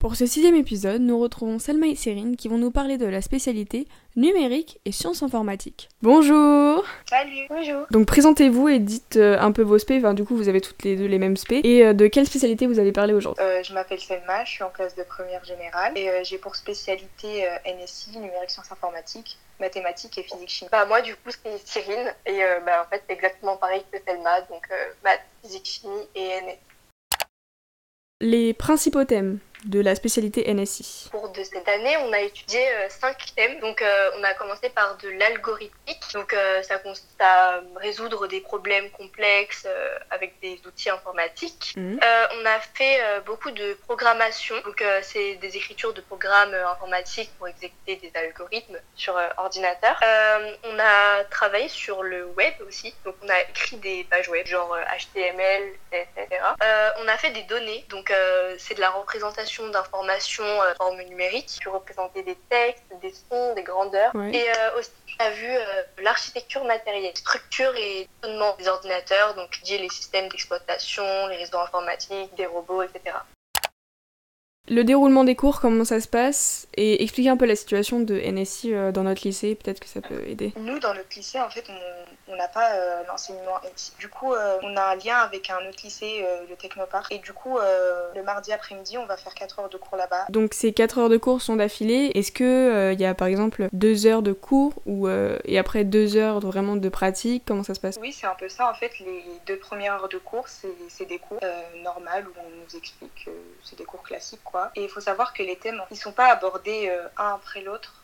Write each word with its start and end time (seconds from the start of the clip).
Pour 0.00 0.16
ce 0.16 0.24
sixième 0.24 0.54
épisode, 0.54 1.02
nous 1.02 1.20
retrouvons 1.20 1.58
Selma 1.58 1.86
et 1.86 1.94
Cérine 1.94 2.34
qui 2.34 2.48
vont 2.48 2.56
nous 2.56 2.70
parler 2.70 2.96
de 2.96 3.04
la 3.04 3.20
spécialité 3.20 3.86
numérique 4.16 4.80
et 4.86 4.92
sciences 4.92 5.22
informatiques. 5.22 5.90
Bonjour 6.00 6.86
Salut 7.06 7.46
Bonjour 7.50 7.84
Donc 7.90 8.06
présentez-vous 8.06 8.70
et 8.70 8.78
dites 8.78 9.16
euh, 9.16 9.38
un 9.38 9.52
peu 9.52 9.60
vos 9.60 9.78
spé, 9.78 9.98
enfin 9.98 10.14
du 10.14 10.24
coup 10.24 10.38
vous 10.38 10.48
avez 10.48 10.62
toutes 10.62 10.84
les 10.84 10.96
deux 10.96 11.04
les 11.04 11.18
mêmes 11.18 11.36
spé, 11.36 11.60
et 11.64 11.84
euh, 11.84 11.92
de 11.92 12.06
quelle 12.06 12.24
spécialité 12.24 12.66
vous 12.66 12.78
allez 12.78 12.92
parler 12.92 13.12
aujourd'hui? 13.12 13.44
Euh, 13.44 13.62
Je 13.62 13.74
m'appelle 13.74 14.00
Selma, 14.00 14.42
je 14.46 14.52
suis 14.52 14.62
en 14.62 14.70
classe 14.70 14.96
de 14.96 15.02
première 15.02 15.44
générale 15.44 15.92
et 15.98 16.08
euh, 16.08 16.24
j'ai 16.24 16.38
pour 16.38 16.56
spécialité 16.56 17.46
euh, 17.46 17.74
NSI, 17.84 18.18
numérique 18.18 18.48
sciences 18.48 18.72
informatiques, 18.72 19.36
mathématiques 19.60 20.16
et 20.16 20.22
physique 20.22 20.48
chimie. 20.48 20.70
Bah 20.72 20.86
moi 20.86 21.02
du 21.02 21.14
coup 21.14 21.28
c'est 21.28 21.58
Cyrine 21.66 22.10
et 22.24 22.42
euh, 22.42 22.60
bah, 22.64 22.86
en 22.86 22.88
fait 22.88 23.02
c'est 23.06 23.12
exactement 23.12 23.58
pareil 23.58 23.82
que 23.92 23.98
Selma, 24.08 24.40
donc 24.48 24.66
euh, 24.70 24.92
maths, 25.04 25.20
physique 25.42 25.66
chimie 25.66 26.08
et 26.14 26.40
NSI. 26.40 26.56
Les 28.22 28.54
principaux 28.54 29.04
thèmes 29.04 29.38
de 29.64 29.80
la 29.80 29.94
spécialité 29.94 30.52
NSI. 30.52 31.10
Au 31.12 31.18
cours 31.18 31.28
de 31.30 31.42
cette 31.42 31.68
année, 31.68 31.96
on 31.98 32.12
a 32.12 32.20
étudié 32.20 32.60
euh, 32.68 32.88
cinq 32.88 33.34
thèmes. 33.36 33.60
Donc, 33.60 33.82
euh, 33.82 34.10
on 34.18 34.24
a 34.24 34.34
commencé 34.34 34.70
par 34.70 34.96
de 34.98 35.08
l'algorithmique. 35.08 36.02
Donc, 36.14 36.32
euh, 36.32 36.62
ça 36.62 36.78
consiste 36.78 37.20
à 37.20 37.60
résoudre 37.76 38.26
des 38.26 38.40
problèmes 38.40 38.90
complexes 38.90 39.66
euh, 39.66 39.98
avec 40.10 40.40
des 40.40 40.60
outils 40.66 40.90
informatiques. 40.90 41.74
Mhm. 41.76 42.00
Euh, 42.02 42.26
on 42.40 42.46
a 42.46 42.60
fait 42.74 43.00
euh, 43.02 43.20
beaucoup 43.20 43.50
de 43.50 43.74
programmation. 43.86 44.54
Donc, 44.64 44.80
euh, 44.82 45.00
c'est 45.02 45.34
des 45.36 45.56
écritures 45.56 45.92
de 45.92 46.00
programmes 46.00 46.54
euh, 46.54 46.68
informatiques 46.68 47.30
pour 47.38 47.48
exécuter 47.48 47.96
des 47.96 48.12
algorithmes 48.18 48.78
sur 48.96 49.16
euh, 49.16 49.28
ordinateur. 49.36 49.98
Euh, 50.02 50.54
on 50.64 50.78
a 50.78 51.24
travaillé 51.24 51.68
sur 51.68 52.02
le 52.02 52.26
web 52.26 52.54
aussi. 52.66 52.94
Donc, 53.04 53.14
on 53.22 53.28
a 53.28 53.40
écrit 53.42 53.76
des 53.76 54.04
pages 54.04 54.28
web, 54.28 54.46
genre 54.46 54.72
euh, 54.74 54.82
HTML, 54.98 55.72
etc. 55.92 56.42
Euh, 56.62 56.90
on 56.98 57.08
a 57.08 57.16
fait 57.18 57.30
des 57.30 57.42
données. 57.42 57.84
Donc, 57.88 58.10
euh, 58.10 58.54
c'est 58.58 58.74
de 58.74 58.80
la 58.80 58.90
représentation 58.90 59.49
d'informations 59.70 60.44
euh, 60.44 60.72
en 60.78 60.84
forme 60.84 61.02
numérique. 61.02 61.58
Tu 61.60 61.68
représenter 61.68 62.22
des 62.22 62.36
textes, 62.48 62.84
des 63.02 63.12
sons, 63.12 63.54
des 63.54 63.62
grandeurs. 63.62 64.12
Et 64.32 64.48
euh, 64.48 64.78
aussi, 64.78 64.90
on 65.18 65.24
a 65.24 65.30
vu 65.30 65.48
euh, 65.48 65.82
l'architecture 66.02 66.64
matérielle, 66.64 67.16
structure 67.16 67.74
et 67.76 68.08
fonctionnement 68.22 68.56
des 68.58 68.68
ordinateurs, 68.68 69.34
donc 69.34 69.60
les 69.68 69.88
systèmes 69.88 70.28
d'exploitation, 70.28 71.04
les 71.28 71.36
réseaux 71.36 71.58
informatiques, 71.58 72.34
des 72.36 72.46
robots, 72.46 72.82
etc. 72.82 73.16
Le 74.68 74.84
déroulement 74.84 75.24
des 75.24 75.34
cours, 75.34 75.60
comment 75.60 75.84
ça 75.84 76.00
se 76.00 76.06
passe, 76.06 76.68
et 76.76 77.02
expliquer 77.02 77.30
un 77.30 77.36
peu 77.36 77.46
la 77.46 77.56
situation 77.56 77.98
de 77.98 78.14
NSI 78.14 78.72
dans 78.92 79.02
notre 79.02 79.26
lycée, 79.26 79.56
peut-être 79.56 79.80
que 79.80 79.88
ça 79.88 80.00
peut 80.00 80.22
aider. 80.28 80.52
Nous, 80.56 80.78
dans 80.78 80.94
notre 80.94 81.08
lycée, 81.16 81.40
en 81.40 81.50
fait, 81.50 81.64
on 81.68 81.74
n'a 82.36 82.48
pas 82.48 82.74
euh, 82.74 83.02
l'enseignement. 83.08 83.60
Du 83.98 84.08
coup, 84.08 84.32
euh, 84.32 84.58
on 84.62 84.76
a 84.76 84.82
un 84.82 84.96
lien 84.96 85.16
avec 85.16 85.50
un 85.50 85.58
autre 85.68 85.80
lycée, 85.82 86.22
euh, 86.22 86.44
le 86.48 86.56
Technopark. 86.56 87.12
Et 87.12 87.18
du 87.18 87.32
coup, 87.32 87.58
le 87.58 88.22
mardi 88.22 88.52
après-midi, 88.52 88.98
on 88.98 89.06
va 89.06 89.16
faire 89.16 89.34
4 89.34 89.60
heures 89.60 89.68
de 89.68 89.76
cours 89.76 89.96
là-bas. 89.96 90.26
Donc 90.28 90.54
ces 90.54 90.72
4 90.72 90.98
heures 90.98 91.08
de 91.08 91.16
cours 91.16 91.40
sont 91.40 91.56
d'affilée. 91.56 92.12
Est-ce 92.14 92.32
que 92.32 92.92
il 92.92 93.00
y 93.00 93.04
a 93.04 93.14
par 93.14 93.28
exemple 93.28 93.68
2 93.72 94.06
heures 94.06 94.22
de 94.22 94.32
cours 94.32 94.74
ou 94.86 95.08
et 95.08 95.58
après 95.58 95.84
2 95.84 96.16
heures 96.16 96.40
vraiment 96.40 96.76
de 96.76 96.88
pratique 96.88 97.44
Comment 97.46 97.64
ça 97.64 97.74
se 97.74 97.80
passe? 97.80 97.96
Oui, 98.00 98.12
c'est 98.12 98.26
un 98.26 98.34
peu 98.34 98.48
ça. 98.48 98.70
En 98.70 98.74
fait, 98.74 98.98
les 99.00 99.24
deux 99.46 99.58
premières 99.58 99.94
heures 99.94 100.08
de 100.08 100.18
cours, 100.18 100.46
c'est 100.48 101.06
des 101.06 101.18
cours 101.18 101.40
normales 101.82 102.26
où 102.28 102.32
on 102.38 102.50
nous 102.50 102.76
explique, 102.76 103.28
c'est 103.64 103.76
des 103.76 103.84
cours 103.84 104.02
classiques, 104.02 104.44
quoi. 104.44 104.70
Et 104.76 104.84
il 104.84 104.88
faut 104.88 105.00
savoir 105.00 105.32
que 105.32 105.42
les 105.42 105.56
thèmes, 105.56 105.80
ils 105.90 105.96
sont 105.96 106.12
pas 106.12 106.30
abordés 106.32 106.90
un 107.16 107.34
après 107.34 107.62
l'autre. 107.62 107.99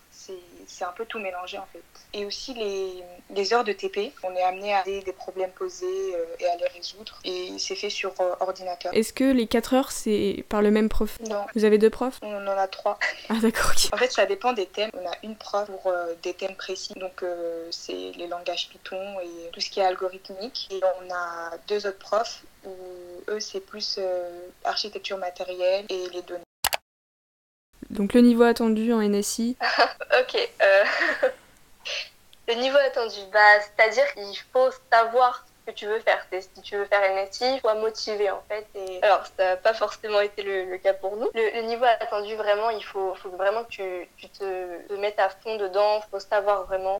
C'est 0.67 0.85
un 0.85 0.93
peu 0.93 1.05
tout 1.07 1.19
mélangé, 1.19 1.59
en 1.59 1.67
fait. 1.73 1.83
Et 2.13 2.25
aussi 2.25 2.55
les, 2.55 3.05
les 3.31 3.53
heures 3.53 3.65
de 3.65 3.73
TP, 3.73 4.13
on 4.23 4.35
est 4.35 4.43
amené 4.43 4.75
à 4.75 4.83
des, 4.83 5.01
des 5.03 5.13
problèmes 5.13 5.51
posés 5.53 5.87
euh, 5.87 6.25
et 6.41 6.47
à 6.47 6.57
les 6.57 6.67
résoudre. 6.69 7.19
Et 7.25 7.53
c'est 7.59 7.77
fait 7.77 7.91
sur 7.91 8.13
euh, 8.21 8.35
ordinateur. 8.41 8.93
Est-ce 8.95 9.13
que 9.13 9.25
les 9.25 9.47
4 9.47 9.75
heures 9.75 9.93
c'est 9.93 10.45
par 10.49 10.63
le 10.63 10.71
même 10.71 10.89
prof? 10.89 11.19
Non, 11.29 11.47
Vous 11.55 11.65
avez 11.65 11.79
deux 11.79 11.91
profs? 11.91 12.19
On 12.23 12.47
en 12.47 12.59
a 12.59 12.67
trois. 12.67 12.99
Ah 13.29 13.35
d'accord, 13.41 13.71
ok. 13.73 13.93
En 13.93 13.97
fait, 13.97 14.11
ça 14.13 14.27
dépend 14.27 14.53
des 14.53 14.67
thèmes. 14.67 14.91
On 14.95 15.07
a 15.07 15.15
une 15.23 15.37
prof 15.37 15.67
pour 15.67 15.87
euh, 15.93 16.15
des 16.23 16.35
thèmes 16.35 16.57
précis. 16.57 16.95
Donc, 16.95 17.25
c'est 17.71 18.13
les 18.17 18.27
langages 18.27 18.69
Python 18.69 19.21
et 19.21 19.51
tout 19.53 19.61
ce 19.61 19.71
qui 19.71 19.81
est 19.81 19.85
algorithmique. 19.85 20.69
Et 20.71 20.81
on 21.01 21.13
a 21.13 21.51
deux 21.69 21.87
autres 21.87 21.99
profs 21.99 22.43
où 22.65 22.75
eux, 23.29 23.41
c'est 23.41 23.61
plus 23.61 24.01
architecture 24.65 25.19
matérielle 25.19 25.85
et 25.89 26.09
les 26.13 26.23
données. 26.23 26.46
Donc 27.91 28.15
le 28.15 28.21
niveau 28.21 28.43
attendu 28.43 28.93
en 28.93 29.01
NSI. 29.01 29.57
Ok. 30.21 30.49
euh, 30.63 30.85
le 32.49 32.55
niveau 32.55 32.79
attendu, 32.79 33.19
bah, 33.33 33.61
c'est-à-dire 33.61 34.07
qu'il 34.15 34.39
faut 34.53 34.71
savoir 34.91 35.45
ce 35.47 35.71
que 35.71 35.77
tu 35.77 35.87
veux 35.87 36.01
faire. 36.01 36.25
Si 36.33 36.63
tu 36.63 36.77
veux 36.77 36.87
faire 36.87 37.01
NSI, 37.15 37.61
faut 37.61 37.75
motiver 37.75 38.31
en 38.31 38.43
fait. 38.49 38.67
Alors, 39.03 39.27
ça 39.37 39.45
n'a 39.45 39.57
pas 39.57 39.75
forcément 39.75 40.21
été 40.21 40.43
le, 40.43 40.79
cas 40.79 40.95
pour 40.95 41.17
nous. 41.17 41.29
Le, 41.35 41.63
niveau 41.63 41.85
attendu, 41.85 42.35
vraiment, 42.37 42.71
il 42.71 42.85
faut, 42.85 43.15
vraiment 43.37 43.65
que 43.65 43.71
tu, 43.71 44.09
tu 44.17 44.29
te, 44.29 44.87
te 44.89 44.95
mettes 44.95 45.19
à 45.19 45.29
fond 45.29 45.57
dedans. 45.57 46.01
Il 46.07 46.11
faut 46.11 46.21
savoir 46.21 46.65
vraiment. 46.65 46.99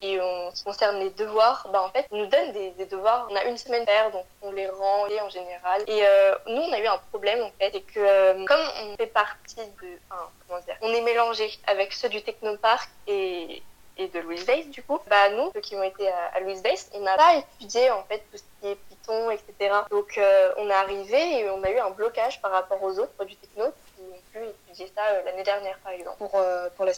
Et 0.00 0.16
ce 0.16 0.54
qui 0.54 0.64
concerne 0.64 1.00
les 1.00 1.10
devoirs, 1.10 1.66
bah 1.72 1.82
en 1.82 1.88
fait, 1.90 2.06
on 2.12 2.18
nous 2.18 2.26
donne 2.26 2.52
des, 2.52 2.70
des 2.70 2.86
devoirs. 2.86 3.26
On 3.30 3.34
a 3.34 3.44
une 3.44 3.58
semaine 3.58 3.84
faire, 3.84 4.12
donc 4.12 4.24
on 4.42 4.52
les 4.52 4.68
rend 4.68 5.06
et 5.08 5.20
en 5.20 5.28
général. 5.28 5.82
Et 5.88 6.06
euh, 6.06 6.36
nous, 6.46 6.62
on 6.62 6.72
a 6.72 6.78
eu 6.78 6.86
un 6.86 6.98
problème 7.10 7.42
en 7.42 7.50
fait, 7.58 7.72
c'est 7.72 7.80
que 7.80 7.98
euh, 7.98 8.44
comme 8.44 8.60
on 8.84 8.96
fait 8.96 9.08
partie 9.08 9.56
de, 9.56 9.88
enfin, 10.08 10.28
comment 10.46 10.60
dire, 10.60 10.76
on 10.82 10.92
est 10.92 11.02
mélangé 11.02 11.50
avec 11.66 11.92
ceux 11.92 12.08
du 12.08 12.22
Technopark 12.22 12.88
et 13.08 13.62
et 13.98 14.06
de 14.08 14.20
Louise 14.20 14.44
Weiss 14.46 14.68
du 14.68 14.82
coup, 14.82 15.00
bah 15.08 15.28
nous, 15.30 15.50
ceux 15.52 15.60
qui 15.60 15.74
ont 15.74 15.82
été 15.82 16.08
à, 16.08 16.30
à 16.36 16.40
Weiss, 16.40 16.88
on 16.94 17.00
n'a 17.00 17.16
pas 17.16 17.34
étudié 17.36 17.90
en 17.90 18.04
fait 18.04 18.22
tout 18.30 18.38
ce 18.38 18.42
qui 18.60 18.68
est 18.68 18.76
Python, 18.88 19.30
etc. 19.30 19.74
Donc 19.90 20.16
euh, 20.16 20.52
on 20.56 20.70
est 20.70 20.72
arrivé 20.72 21.40
et 21.40 21.50
on 21.50 21.62
a 21.64 21.70
eu 21.70 21.78
un 21.78 21.90
blocage 21.90 22.40
par 22.40 22.52
rapport 22.52 22.82
aux 22.82 22.98
autres 22.98 23.24
du 23.24 23.36
Techno 23.36 23.64
qui 23.66 24.02
ont 24.02 24.22
pu 24.32 24.46
étudier 24.46 24.92
ça 24.94 25.02
euh, 25.10 25.22
l'année 25.24 25.42
dernière 25.42 25.78
par 25.82 25.92
exemple. 25.92 26.16
Pour, 26.18 26.30
euh, 26.36 26.68
pour 26.76 26.84
la 26.84 26.92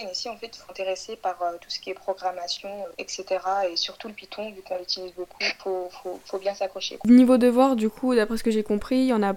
ici, 0.00 0.28
en 0.28 0.36
fait, 0.36 0.50
il 0.54 0.58
faut 0.58 0.70
intéresser 0.70 1.16
par 1.16 1.42
euh, 1.42 1.56
tout 1.60 1.70
ce 1.70 1.80
qui 1.80 1.90
est 1.90 1.94
programmation, 1.94 2.68
euh, 2.68 2.92
etc. 2.98 3.24
Et 3.70 3.76
surtout 3.76 4.08
le 4.08 4.14
Python, 4.14 4.50
vu 4.50 4.62
qu'on 4.62 4.78
l'utilise 4.78 5.12
beaucoup, 5.14 5.36
il 5.40 5.54
faut, 5.62 5.88
faut, 6.02 6.20
faut 6.24 6.38
bien 6.38 6.54
s'accrocher. 6.54 6.98
Niveau 7.04 7.38
devoir, 7.38 7.76
du 7.76 7.88
coup, 7.88 8.14
d'après 8.14 8.36
ce 8.36 8.44
que 8.44 8.50
j'ai 8.50 8.62
compris, 8.62 8.96
il 8.96 9.06
y 9.06 9.12
en 9.12 9.22
a 9.22 9.34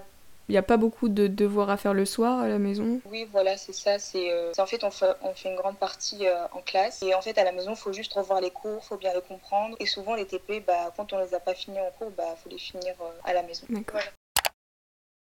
il 0.48 0.52
n'y 0.52 0.58
a 0.58 0.62
pas 0.62 0.78
beaucoup 0.78 1.10
de 1.10 1.26
devoirs 1.26 1.68
à 1.68 1.76
faire 1.76 1.92
le 1.92 2.06
soir 2.06 2.40
à 2.40 2.48
la 2.48 2.58
maison. 2.58 3.00
Oui, 3.04 3.28
voilà, 3.30 3.58
c'est 3.58 3.74
ça. 3.74 3.98
C'est 3.98 4.32
euh, 4.32 4.50
en 4.56 4.64
fait, 4.64 4.82
on 4.82 4.90
fait, 4.90 5.12
on 5.22 5.34
fait 5.34 5.50
une 5.50 5.56
grande 5.56 5.76
partie 5.76 6.26
euh, 6.26 6.46
en 6.52 6.62
classe. 6.62 7.02
Et 7.02 7.14
en 7.14 7.20
fait, 7.20 7.36
à 7.36 7.44
la 7.44 7.52
maison, 7.52 7.72
il 7.72 7.76
faut 7.76 7.92
juste 7.92 8.14
revoir 8.14 8.40
les 8.40 8.50
cours, 8.50 8.80
il 8.82 8.86
faut 8.86 8.96
bien 8.96 9.12
les 9.12 9.20
comprendre. 9.20 9.76
Et 9.78 9.84
souvent, 9.84 10.14
les 10.14 10.24
TP, 10.24 10.64
bah, 10.66 10.92
quand 10.96 11.12
on 11.12 11.18
les 11.18 11.34
a 11.34 11.40
pas 11.40 11.54
finis 11.54 11.78
en 11.78 11.90
cours, 11.98 12.10
bah, 12.16 12.34
faut 12.42 12.48
les 12.48 12.58
finir 12.58 12.94
euh, 13.02 13.10
à 13.24 13.34
la 13.34 13.42
maison. 13.42 13.66
D'accord. 13.68 14.00
Voilà. 14.00 14.10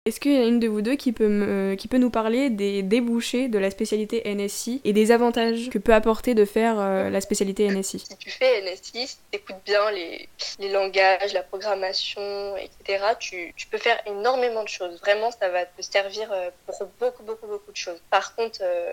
Est-ce 0.09 0.19
qu'il 0.19 0.33
y 0.33 0.37
a 0.37 0.45
une 0.47 0.59
de 0.59 0.67
vous 0.67 0.81
deux 0.81 0.95
qui 0.95 1.11
peut, 1.11 1.75
qui 1.77 1.87
peut 1.87 1.99
nous 1.99 2.09
parler 2.09 2.49
des 2.49 2.81
débouchés 2.81 3.47
de 3.47 3.59
la 3.59 3.69
spécialité 3.69 4.23
NSI 4.25 4.81
et 4.83 4.91
des 4.91 5.11
avantages 5.11 5.69
que 5.69 5.77
peut 5.77 5.93
apporter 5.93 6.33
de 6.33 6.45
faire 6.45 6.79
euh, 6.79 7.11
la 7.11 7.21
spécialité 7.21 7.67
NSI 7.67 7.99
Si 7.99 8.17
tu 8.17 8.31
fais 8.31 8.61
NSI, 8.63 9.07
si 9.07 9.17
tu 9.31 9.37
écoutes 9.37 9.61
bien 9.65 9.91
les, 9.91 10.27
les 10.57 10.71
langages, 10.71 11.33
la 11.33 11.43
programmation, 11.43 12.57
etc., 12.57 13.03
tu, 13.19 13.53
peux 13.69 13.77
faire 13.77 14.01
énormément 14.07 14.63
de 14.63 14.67
choses. 14.67 14.99
Vraiment, 14.99 15.29
ça 15.29 15.49
va 15.49 15.65
te 15.65 15.81
servir 15.83 16.31
euh, 16.31 16.49
pour 16.65 16.75
beaucoup, 16.99 17.21
beaucoup, 17.21 17.45
beaucoup 17.45 17.71
de 17.71 17.77
choses. 17.77 18.01
Par 18.09 18.35
contre, 18.35 18.61
euh, 18.63 18.91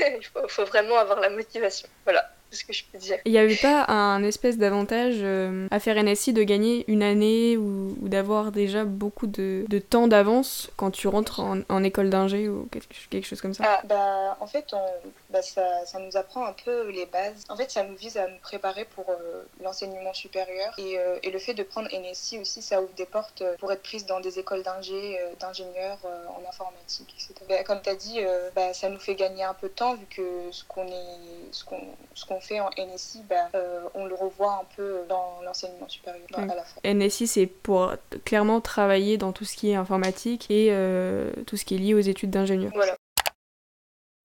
il 0.18 0.48
faut 0.48 0.64
vraiment 0.64 0.96
avoir 0.96 1.20
la 1.20 1.28
motivation. 1.28 1.88
Voilà, 2.04 2.30
ce 2.54 2.64
que 2.64 2.72
je 2.72 2.84
peux 2.90 2.98
dire. 2.98 3.18
Il 3.24 3.32
n'y 3.32 3.38
avait 3.38 3.56
pas 3.56 3.84
un 3.88 4.22
espèce 4.22 4.58
d'avantage 4.58 5.16
euh, 5.18 5.66
à 5.70 5.80
faire 5.80 6.02
NSI 6.02 6.32
de 6.32 6.42
gagner 6.42 6.84
une 6.88 7.02
année 7.02 7.56
ou, 7.56 7.96
ou 8.00 8.08
d'avoir 8.08 8.52
déjà 8.52 8.84
beaucoup 8.84 9.26
de, 9.26 9.64
de 9.68 9.78
temps 9.78 10.08
d'avance 10.08 10.70
quand 10.76 10.90
tu 10.90 11.08
rentres 11.08 11.40
en, 11.40 11.60
en 11.68 11.84
école 11.84 12.10
d'ingé 12.10 12.48
ou 12.48 12.68
quelque, 12.70 12.86
quelque 13.10 13.26
chose 13.26 13.40
comme 13.40 13.54
ça? 13.54 13.64
Ah, 13.66 13.82
bah, 13.84 14.36
en 14.40 14.46
fait, 14.46 14.66
on, 14.72 14.84
bah, 15.30 15.42
ça, 15.42 15.84
ça 15.86 15.98
nous 15.98 16.16
apprend 16.16 16.44
un 16.44 16.52
peu 16.52 16.90
les 16.90 17.06
bases. 17.06 17.44
En 17.48 17.56
fait, 17.56 17.70
ça 17.70 17.84
nous 17.84 17.96
vise 17.96 18.16
à 18.16 18.28
nous 18.28 18.38
préparer 18.38 18.84
pour 18.84 19.06
euh, 19.08 19.42
l'enseignement 19.62 20.14
supérieur. 20.14 20.72
Et, 20.78 20.98
euh, 20.98 21.18
et 21.22 21.30
le 21.30 21.38
fait 21.38 21.54
de 21.54 21.62
prendre 21.62 21.88
NSI 21.92 22.38
aussi, 22.38 22.62
ça 22.62 22.80
ouvre 22.80 22.94
des 22.96 23.06
portes 23.06 23.42
pour 23.58 23.72
être 23.72 23.82
prise 23.82 24.06
dans 24.06 24.20
des 24.20 24.38
écoles 24.38 24.62
d'ingé, 24.62 25.18
d'ingénieurs 25.40 25.98
en 26.04 26.48
informatique, 26.48 27.14
etc. 27.16 27.34
Bah, 27.48 27.64
comme 27.64 27.82
tu 27.82 27.90
as 27.90 27.94
dit, 27.96 28.20
bah, 28.54 28.72
ça 28.74 28.88
nous 28.88 28.98
fait 28.98 29.14
gagner 29.14 29.44
un 29.44 29.54
peu 29.54 29.68
de 29.68 29.74
temps 29.74 29.94
vu 29.94 30.06
que 30.06 30.22
ce 30.50 30.64
qu'on 30.64 30.86
est, 30.86 31.52
ce 31.52 31.64
qu'on, 31.64 31.80
ce 32.14 32.24
qu'on 32.24 32.40
fait 32.44 32.60
en 32.60 32.70
NSI, 32.78 33.22
bah, 33.28 33.48
euh, 33.54 33.80
on 33.94 34.04
le 34.06 34.14
voie 34.36 34.60
un 34.62 34.64
peu 34.76 35.00
dans 35.08 35.40
l'enseignement 35.44 35.88
supérieur 35.88 36.22
Mm. 36.36 36.50
à 36.50 36.54
la 36.54 36.62
fois. 36.64 36.80
NSI, 36.84 37.26
c'est 37.26 37.46
pour 37.46 37.92
clairement 38.24 38.60
travailler 38.60 39.16
dans 39.18 39.32
tout 39.32 39.44
ce 39.44 39.56
qui 39.56 39.70
est 39.70 39.74
informatique 39.76 40.50
et 40.50 40.68
euh, 40.70 41.30
tout 41.46 41.56
ce 41.56 41.64
qui 41.64 41.74
est 41.74 41.78
lié 41.78 41.94
aux 41.94 42.00
études 42.00 42.30
d'ingénieur. 42.30 42.70
Voilà. 42.74 42.96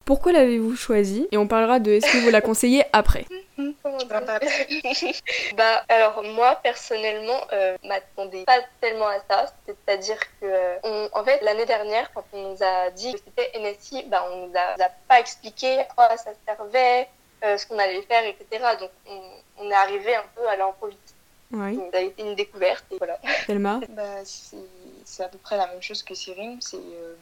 Pourquoi 0.06 0.32
l'avez-vous 0.32 0.76
choisi? 0.76 1.28
Et 1.32 1.38
on 1.38 1.48
parlera 1.48 1.80
de 1.80 1.92
est-ce 1.92 2.12
que 2.12 2.18
vous 2.18 2.32
la 2.32 2.42
conseillez 2.42 2.84
après? 2.94 3.26
Dire 3.60 4.26
parler? 4.26 4.48
Bah 5.58 5.84
alors 5.90 6.24
moi 6.24 6.56
personnellement 6.64 7.40
euh, 7.54 7.76
m'attendais 7.84 8.44
pas 8.46 8.58
tellement 8.82 9.08
à 9.08 9.20
ça, 9.30 9.54
c'est-à-dire 9.68 10.18
que 10.40 10.46
euh, 10.46 10.76
on- 10.84 11.10
en 11.12 11.24
fait 11.24 11.42
l'année 11.44 11.66
dernière 11.66 12.12
quand 12.14 12.24
on 12.34 12.52
nous 12.54 12.58
a 12.64 12.90
dit 12.92 13.14
que 13.14 13.20
c'était 13.20 13.52
NSI, 13.60 14.06
bah 14.08 14.26
on 14.32 14.48
nous 14.48 14.54
a, 14.56 14.78
nous 14.78 14.84
a 14.84 14.90
pas 15.08 15.20
expliqué 15.20 15.80
à 15.80 15.84
quoi 15.84 16.16
ça 16.18 16.32
servait, 16.48 17.08
euh, 17.44 17.58
ce 17.58 17.66
qu'on 17.68 17.80
allait 17.80 18.02
faire, 18.04 18.26
etc. 18.26 18.64
Donc 18.80 18.92
on, 19.08 19.22
on 19.60 19.70
est 19.70 19.74
arrivé 19.76 20.16
un 20.16 20.26
peu 20.36 20.48
à 20.48 20.56
l'improviste. 20.56 21.16
Oui, 21.52 21.78
Donc, 21.78 21.92
Ça 21.92 21.98
a 21.98 22.02
été 22.02 22.22
une 22.22 22.36
découverte 22.36 22.86
et 22.92 22.98
voilà. 22.98 23.20
Selma 23.48 23.80
Bah, 23.90 24.24
c'est 24.24 25.24
à 25.24 25.28
peu 25.28 25.38
près 25.40 25.58
la 25.58 25.68
même 25.68 25.82
chose 25.82 26.04
que 26.04 26.14
Cyril. 26.14 26.58
C'est 26.62 26.78
euh, 26.78 27.16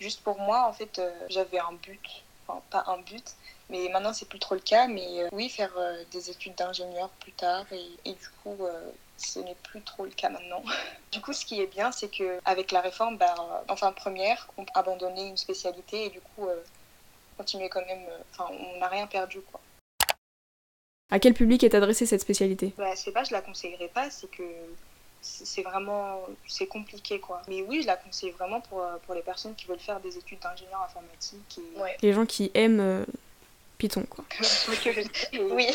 juste 0.00 0.22
pour 0.22 0.38
moi, 0.40 0.66
en 0.66 0.72
fait, 0.72 0.98
euh, 0.98 1.10
j'avais 1.28 1.58
un 1.58 1.72
but. 1.72 2.24
Enfin, 2.46 2.60
pas 2.70 2.84
un 2.88 2.98
but, 2.98 3.24
mais 3.70 3.88
maintenant, 3.88 4.12
c'est 4.12 4.28
plus 4.28 4.40
trop 4.40 4.56
le 4.56 4.60
cas. 4.60 4.88
Mais 4.88 5.22
euh, 5.22 5.28
oui, 5.32 5.48
faire 5.48 5.72
euh, 5.78 6.02
des 6.10 6.28
études 6.30 6.56
d'ingénieur 6.56 7.08
plus 7.20 7.32
tard. 7.32 7.64
Et, 7.70 8.10
et 8.10 8.12
du 8.14 8.28
coup, 8.42 8.56
euh, 8.64 8.90
ce 9.16 9.38
n'est 9.38 9.56
plus 9.62 9.80
trop 9.82 10.04
le 10.04 10.10
cas 10.10 10.28
maintenant. 10.28 10.62
du 11.12 11.20
coup, 11.20 11.32
ce 11.32 11.44
qui 11.44 11.60
est 11.60 11.66
bien, 11.68 11.92
c'est 11.92 12.08
qu'avec 12.08 12.72
la 12.72 12.80
réforme, 12.80 13.16
bah, 13.16 13.34
en 13.68 13.76
fin 13.76 13.90
de 13.90 13.94
première, 13.94 14.48
on 14.56 14.64
peut 14.64 14.72
abandonner 14.74 15.28
une 15.28 15.36
spécialité 15.36 16.06
et 16.06 16.10
du 16.10 16.20
coup, 16.20 16.48
euh, 16.48 16.56
continuer 17.42 17.68
quand 17.68 17.84
même. 17.86 18.04
euh, 18.08 18.18
Enfin, 18.32 18.46
on 18.52 18.78
n'a 18.78 18.88
rien 18.88 19.06
perdu, 19.06 19.40
quoi. 19.40 19.60
À 21.10 21.18
quel 21.18 21.34
public 21.34 21.62
est 21.64 21.74
adressée 21.74 22.06
cette 22.06 22.20
spécialité? 22.22 22.72
Bah, 22.78 22.94
c'est 22.96 23.12
pas, 23.12 23.24
je 23.24 23.32
la 23.32 23.42
conseillerais 23.42 23.88
pas, 23.88 24.08
c'est 24.10 24.30
que 24.30 24.42
c'est 25.20 25.62
vraiment, 25.62 26.22
c'est 26.48 26.66
compliqué 26.66 27.20
quoi. 27.20 27.42
Mais 27.48 27.60
oui, 27.62 27.82
je 27.82 27.86
la 27.86 27.96
conseille 27.96 28.30
vraiment 28.30 28.60
pour, 28.62 28.80
euh, 28.82 28.96
pour 29.04 29.14
les 29.14 29.20
personnes 29.22 29.54
qui 29.54 29.66
veulent 29.66 29.78
faire 29.78 30.00
des 30.00 30.16
études 30.16 30.40
d'ingénieur 30.40 30.82
informatique 30.82 31.58
et 31.58 31.78
Ouais. 31.80 31.96
Les 32.02 32.12
gens 32.14 32.24
qui 32.26 32.50
aiment 32.54 32.80
euh, 32.80 33.04
Python, 33.78 34.04
quoi. 34.08 34.24
Oui. 35.34 35.68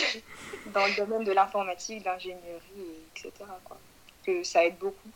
dans 0.74 0.86
le 0.88 0.96
domaine 0.98 1.24
de 1.24 1.32
l'informatique, 1.32 2.00
de 2.00 2.06
l'ingénierie, 2.06 2.62
et 2.80 3.20
etc. 3.20 3.32
quoi. 3.64 3.78
Que 4.26 4.44
ça 4.44 4.66
aide 4.66 4.78
beaucoup 4.80 5.10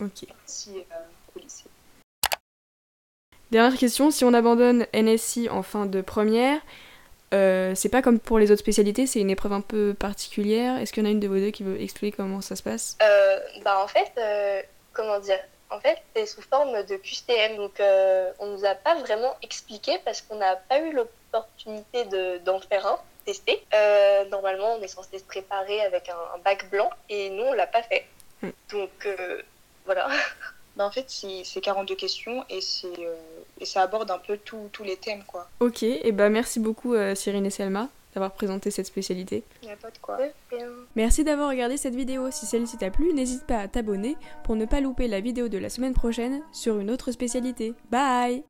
Ok. 0.00 0.24
si 0.46 0.78
euh, 0.78 0.82
au 1.36 1.38
lycée. 1.40 1.64
Dernière 3.50 3.76
question, 3.76 4.12
si 4.12 4.24
on 4.24 4.32
abandonne 4.32 4.86
NSI 4.94 5.48
en 5.48 5.62
fin 5.62 5.86
de 5.86 6.02
première, 6.02 6.60
euh, 7.34 7.74
c'est 7.74 7.88
pas 7.88 8.00
comme 8.00 8.20
pour 8.20 8.38
les 8.38 8.52
autres 8.52 8.60
spécialités, 8.60 9.06
c'est 9.08 9.20
une 9.20 9.30
épreuve 9.30 9.52
un 9.52 9.60
peu 9.60 9.92
particulière. 9.92 10.78
Est-ce 10.78 10.92
qu'il 10.92 11.02
y 11.02 11.06
en 11.06 11.08
a 11.08 11.12
une 11.12 11.20
de 11.20 11.26
vous 11.26 11.34
deux 11.40 11.50
qui 11.50 11.64
veut 11.64 11.80
expliquer 11.80 12.16
comment 12.16 12.40
ça 12.40 12.54
se 12.54 12.62
passe? 12.62 12.96
Euh, 13.02 13.40
bah 13.64 13.82
en 13.82 13.88
fait, 13.88 14.12
euh, 14.18 14.62
comment 14.92 15.18
dire? 15.18 15.38
En 15.70 15.80
fait, 15.80 15.98
c'est 16.14 16.26
sous 16.26 16.42
forme 16.42 16.84
de 16.84 16.96
QCM, 16.96 17.56
donc 17.56 17.80
on 18.40 18.46
nous 18.46 18.64
a 18.64 18.74
pas 18.74 18.94
vraiment 18.96 19.36
expliqué 19.42 19.98
parce 20.04 20.20
qu'on 20.20 20.36
n'a 20.36 20.56
pas 20.56 20.80
eu 20.80 20.92
l'opportunité 20.92 22.04
de- 22.06 22.38
d'en 22.38 22.60
faire 22.60 22.86
un, 22.86 22.98
tester. 23.24 23.64
Normalement, 24.30 24.74
on 24.74 24.82
est 24.82 24.88
censé 24.88 25.18
se 25.18 25.24
préparer 25.24 25.80
avec 25.82 26.08
un, 26.08 26.36
un 26.36 26.38
bac 26.38 26.68
blanc 26.70 26.90
et 27.08 27.30
nous, 27.30 27.44
on 27.44 27.52
l'a 27.52 27.68
pas 27.68 27.82
fait. 27.82 28.04
Mm. 28.42 28.48
Donc 28.72 29.08
voilà. 29.86 30.08
Bah, 30.80 30.86
en 30.86 30.90
fait, 30.90 31.04
c'est 31.08 31.42
c'est 31.44 31.60
42 31.60 31.94
questions 31.94 32.42
et, 32.48 32.60
euh, 32.84 33.14
et 33.60 33.66
ça 33.66 33.82
aborde 33.82 34.10
un 34.10 34.16
peu 34.16 34.38
tous 34.38 34.82
les 34.82 34.96
thèmes 34.96 35.22
quoi. 35.26 35.46
Ok, 35.60 35.82
et 35.82 36.10
bah 36.10 36.30
merci 36.30 36.58
beaucoup 36.58 36.94
euh, 36.94 37.14
Cyrine 37.14 37.44
et 37.44 37.50
Selma 37.50 37.90
d'avoir 38.14 38.32
présenté 38.32 38.70
cette 38.70 38.86
spécialité. 38.86 39.44
A 39.70 39.76
pas 39.76 39.90
de 39.90 39.98
quoi. 40.00 40.16
Merci 40.96 41.22
d'avoir 41.22 41.50
regardé 41.50 41.76
cette 41.76 41.94
vidéo. 41.94 42.30
Si 42.30 42.46
celle-ci 42.46 42.78
t'a 42.78 42.90
plu, 42.90 43.12
n'hésite 43.12 43.44
pas 43.44 43.58
à 43.58 43.68
t'abonner 43.68 44.16
pour 44.42 44.56
ne 44.56 44.64
pas 44.64 44.80
louper 44.80 45.06
la 45.06 45.20
vidéo 45.20 45.48
de 45.48 45.58
la 45.58 45.68
semaine 45.68 45.92
prochaine 45.92 46.42
sur 46.50 46.78
une 46.78 46.90
autre 46.90 47.12
spécialité. 47.12 47.74
Bye 47.90 48.42